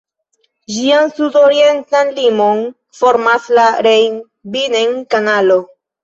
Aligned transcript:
Ĝian 0.75 1.09
sudorientan 1.17 2.07
limon 2.19 2.63
formas 3.01 3.45
la 3.57 3.65
Rhein-Binnen-Kanalo. 3.89 5.59